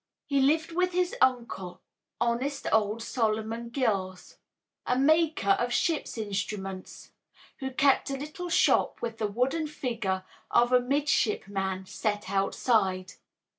[0.25, 1.79] He lived with his uncle,
[2.19, 4.37] honest old Solomon Gills,
[4.87, 7.11] a maker of ship's instruments,
[7.59, 13.13] who kept a little shop with the wooden figure of a midshipman set outside.